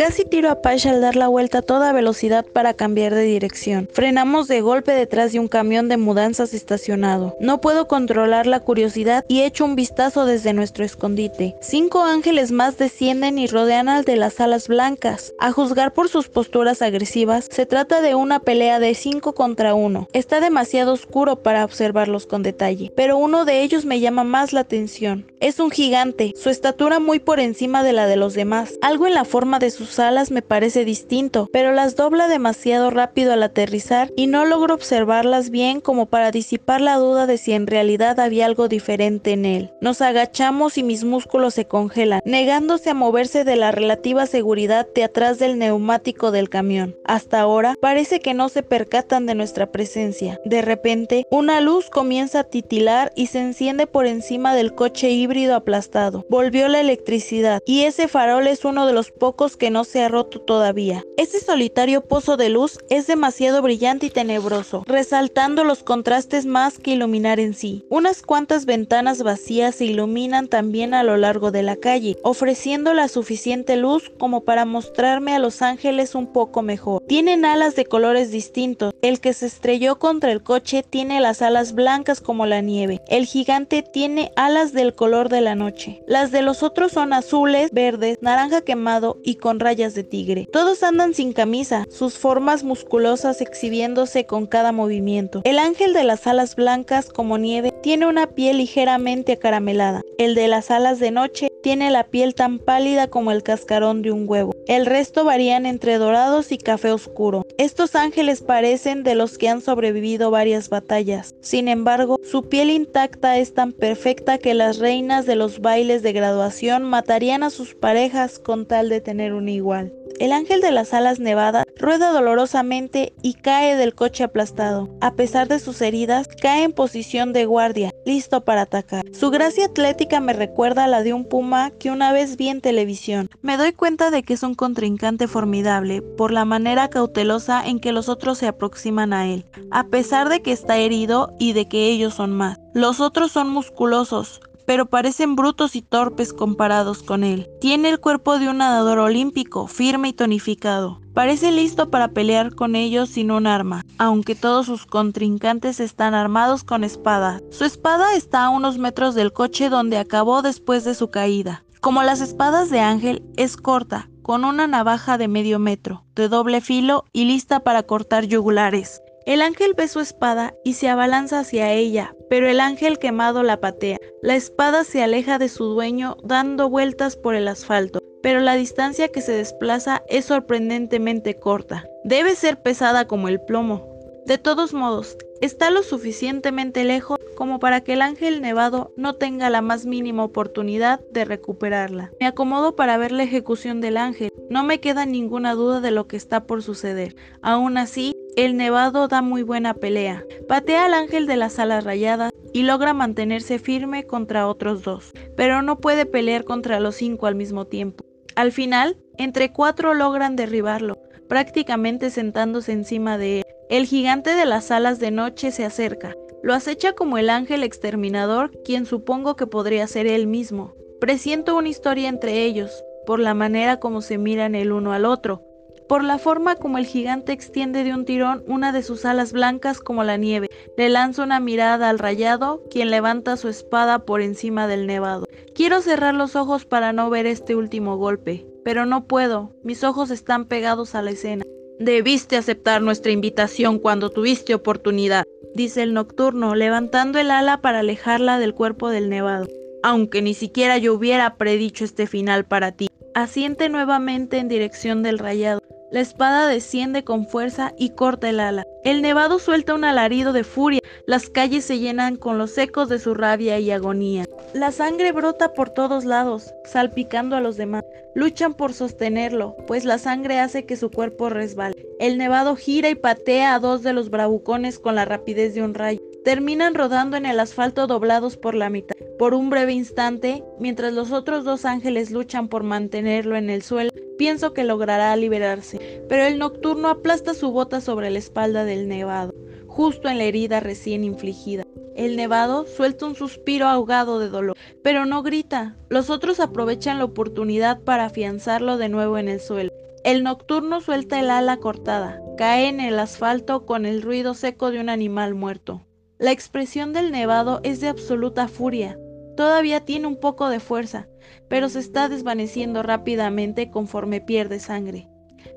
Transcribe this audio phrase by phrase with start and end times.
[0.00, 3.86] Casi tiro a Pasha al dar la vuelta a toda velocidad para cambiar de dirección.
[3.92, 7.36] Frenamos de golpe detrás de un camión de mudanzas estacionado.
[7.38, 11.54] No puedo controlar la curiosidad y echo un vistazo desde nuestro escondite.
[11.60, 15.34] Cinco ángeles más descienden y rodean al de las alas blancas.
[15.38, 20.08] A juzgar por sus posturas agresivas, se trata de una pelea de 5 contra 1.
[20.14, 24.60] Está demasiado oscuro para observarlos con detalle, pero uno de ellos me llama más la
[24.60, 25.30] atención.
[25.40, 28.78] Es un gigante, su estatura muy por encima de la de los demás.
[28.80, 33.32] Algo en la forma de sus alas me parece distinto, pero las dobla demasiado rápido
[33.32, 37.66] al aterrizar y no logro observarlas bien como para disipar la duda de si en
[37.66, 39.72] realidad había algo diferente en él.
[39.80, 45.04] Nos agachamos y mis músculos se congelan, negándose a moverse de la relativa seguridad de
[45.04, 46.96] atrás del neumático del camión.
[47.04, 50.38] Hasta ahora parece que no se percatan de nuestra presencia.
[50.44, 55.54] De repente, una luz comienza a titilar y se enciende por encima del coche híbrido
[55.54, 56.24] aplastado.
[56.28, 60.08] Volvió la electricidad y ese farol es uno de los pocos que no se ha
[60.08, 61.04] roto todavía.
[61.16, 66.92] Ese solitario pozo de luz es demasiado brillante y tenebroso, resaltando los contrastes más que
[66.92, 67.84] iluminar en sí.
[67.88, 73.08] Unas cuantas ventanas vacías se iluminan también a lo largo de la calle, ofreciendo la
[73.08, 77.02] suficiente luz como para mostrarme a los ángeles un poco mejor.
[77.06, 78.94] Tienen alas de colores distintos.
[79.02, 83.00] El que se estrelló contra el coche tiene las alas blancas como la nieve.
[83.08, 86.02] El gigante tiene alas del color de la noche.
[86.06, 90.48] Las de los otros son azules, verdes, naranja quemado y con de tigre.
[90.52, 95.42] Todos andan sin camisa, sus formas musculosas exhibiéndose con cada movimiento.
[95.44, 100.02] El ángel de las alas blancas como nieve tiene una piel ligeramente acaramelada.
[100.18, 104.10] El de las alas de noche tiene la piel tan pálida como el cascarón de
[104.10, 104.56] un huevo.
[104.70, 107.44] El resto varían entre dorados y café oscuro.
[107.58, 111.34] Estos ángeles parecen de los que han sobrevivido varias batallas.
[111.40, 116.12] Sin embargo, su piel intacta es tan perfecta que las reinas de los bailes de
[116.12, 119.92] graduación matarían a sus parejas con tal de tener un igual.
[120.20, 124.94] El ángel de las alas nevadas rueda dolorosamente y cae del coche aplastado.
[125.00, 129.02] A pesar de sus heridas, cae en posición de guardia, listo para atacar.
[129.18, 132.60] Su gracia atlética me recuerda a la de un puma que una vez vi en
[132.60, 133.30] televisión.
[133.40, 137.92] Me doy cuenta de que es un contrincante formidable por la manera cautelosa en que
[137.92, 141.86] los otros se aproximan a él, a pesar de que está herido y de que
[141.86, 142.58] ellos son más.
[142.74, 147.50] Los otros son musculosos, pero parecen brutos y torpes comparados con él.
[147.60, 151.00] Tiene el cuerpo de un nadador olímpico, firme y tonificado.
[151.12, 156.62] Parece listo para pelear con ellos sin un arma, aunque todos sus contrincantes están armados
[156.62, 157.42] con espadas.
[157.50, 161.64] Su espada está a unos metros del coche donde acabó después de su caída.
[161.80, 166.60] Como las espadas de Ángel, es corta, con una navaja de medio metro, de doble
[166.60, 169.02] filo y lista para cortar yugulares.
[169.26, 173.60] El ángel ve su espada y se abalanza hacia ella, pero el ángel quemado la
[173.60, 173.98] patea.
[174.22, 179.08] La espada se aleja de su dueño dando vueltas por el asfalto, pero la distancia
[179.08, 181.84] que se desplaza es sorprendentemente corta.
[182.04, 183.86] Debe ser pesada como el plomo.
[184.26, 189.50] De todos modos, está lo suficientemente lejos como para que el ángel nevado no tenga
[189.50, 192.10] la más mínima oportunidad de recuperarla.
[192.20, 194.30] Me acomodo para ver la ejecución del ángel.
[194.50, 197.16] No me queda ninguna duda de lo que está por suceder.
[197.40, 198.14] Aún así,
[198.44, 200.24] el nevado da muy buena pelea.
[200.48, 205.60] Patea al ángel de las alas rayadas y logra mantenerse firme contra otros dos, pero
[205.60, 208.02] no puede pelear contra los cinco al mismo tiempo.
[208.36, 210.98] Al final, entre cuatro logran derribarlo,
[211.28, 213.44] prácticamente sentándose encima de él.
[213.68, 216.14] El gigante de las alas de noche se acerca.
[216.42, 220.74] Lo acecha como el ángel exterminador, quien supongo que podría ser él mismo.
[220.98, 222.70] Presiento una historia entre ellos,
[223.04, 225.42] por la manera como se miran el uno al otro,
[225.90, 229.80] por la forma como el gigante extiende de un tirón una de sus alas blancas
[229.80, 230.48] como la nieve.
[230.76, 235.26] Le lanza una mirada al rayado, quien levanta su espada por encima del nevado.
[235.52, 240.12] Quiero cerrar los ojos para no ver este último golpe, pero no puedo, mis ojos
[240.12, 241.44] están pegados a la escena.
[241.80, 245.24] Debiste aceptar nuestra invitación cuando tuviste oportunidad,
[245.56, 249.48] dice el nocturno, levantando el ala para alejarla del cuerpo del nevado.
[249.82, 252.86] Aunque ni siquiera yo hubiera predicho este final para ti.
[253.12, 255.60] Asiente nuevamente en dirección del rayado.
[255.90, 258.64] La espada desciende con fuerza y corta el ala.
[258.84, 260.80] El nevado suelta un alarido de furia.
[261.04, 264.24] Las calles se llenan con los ecos de su rabia y agonía.
[264.54, 267.82] La sangre brota por todos lados, salpicando a los demás.
[268.14, 271.74] Luchan por sostenerlo, pues la sangre hace que su cuerpo resbale.
[271.98, 275.74] El nevado gira y patea a dos de los bravucones con la rapidez de un
[275.74, 276.00] rayo.
[276.24, 278.94] Terminan rodando en el asfalto doblados por la mitad.
[279.18, 283.89] Por un breve instante, mientras los otros dos ángeles luchan por mantenerlo en el suelo,
[284.20, 289.34] pienso que logrará liberarse, pero el nocturno aplasta su bota sobre la espalda del nevado,
[289.66, 291.64] justo en la herida recién infligida.
[291.96, 295.78] El nevado suelta un suspiro ahogado de dolor, pero no grita.
[295.88, 299.72] Los otros aprovechan la oportunidad para afianzarlo de nuevo en el suelo.
[300.04, 304.80] El nocturno suelta el ala cortada, cae en el asfalto con el ruido seco de
[304.80, 305.80] un animal muerto.
[306.18, 308.98] La expresión del nevado es de absoluta furia.
[309.40, 311.08] Todavía tiene un poco de fuerza,
[311.48, 315.08] pero se está desvaneciendo rápidamente conforme pierde sangre.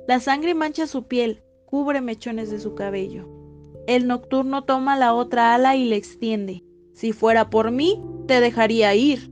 [0.08, 3.28] La sangre mancha su piel, cubre mechones de su cabello.
[3.86, 6.64] El nocturno toma la otra ala y le extiende.
[6.94, 9.30] Si fuera por mí, te dejaría ir,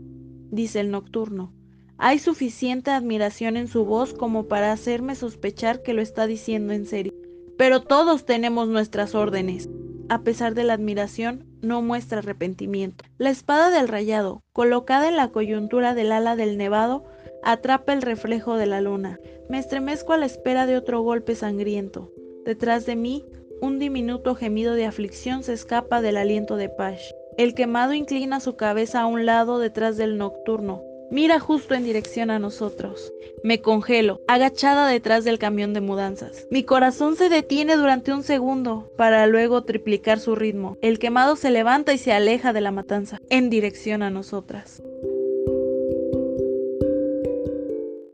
[0.50, 1.54] dice el nocturno.
[1.98, 6.86] Hay suficiente admiración en su voz como para hacerme sospechar que lo está diciendo en
[6.86, 7.14] serio.
[7.58, 9.70] Pero todos tenemos nuestras órdenes.
[10.10, 13.06] A pesar de la admiración, no muestra arrepentimiento.
[13.18, 17.06] La espada del rayado, colocada en la coyuntura del ala del nevado,
[17.44, 19.20] atrapa el reflejo de la luna.
[19.50, 22.12] Me estremezco a la espera de otro golpe sangriento.
[22.46, 23.26] Detrás de mí,
[23.62, 27.12] un diminuto gemido de aflicción se escapa del aliento de Pash.
[27.38, 30.84] El quemado inclina su cabeza a un lado detrás del nocturno.
[31.12, 33.12] Mira justo en dirección a nosotros.
[33.44, 36.48] Me congelo, agachada detrás del camión de mudanzas.
[36.50, 40.78] Mi corazón se detiene durante un segundo para luego triplicar su ritmo.
[40.82, 44.82] El quemado se levanta y se aleja de la matanza, en dirección a nosotras.